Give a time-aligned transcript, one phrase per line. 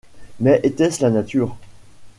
[0.39, 1.55] Mais était-ce la nature?